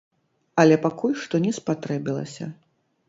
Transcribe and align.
Але 0.63 0.79
пакуль 0.85 1.13
што 1.25 1.43
не 1.45 1.53
спатрэбілася. 1.59 2.51